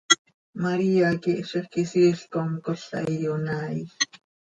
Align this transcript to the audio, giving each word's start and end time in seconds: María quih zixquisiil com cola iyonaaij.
María 0.63 1.09
quih 1.21 1.41
zixquisiil 1.51 2.19
com 2.33 2.49
cola 2.65 2.99
iyonaaij. 3.15 3.83